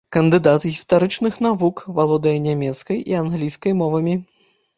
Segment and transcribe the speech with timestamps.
[0.15, 4.19] Кандыдат гістарычных навук, валодае нямецкай і англійскай мовамі.